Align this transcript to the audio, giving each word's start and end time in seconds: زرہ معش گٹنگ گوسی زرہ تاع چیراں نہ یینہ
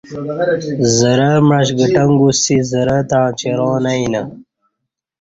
زرہ 0.97 1.29
معش 1.47 1.67
گٹنگ 1.79 2.13
گوسی 2.19 2.57
زرہ 2.69 2.97
تاع 3.09 3.27
چیراں 3.39 3.77
نہ 3.83 3.91
یینہ 3.97 4.21